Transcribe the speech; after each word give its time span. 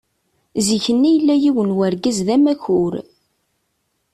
Zik-nni 0.65 1.09
yella 1.13 1.35
yiwen 1.37 1.69
n 1.73 1.75
urgaz 1.85 2.17
d 2.27 2.29
amakur. 2.35 2.93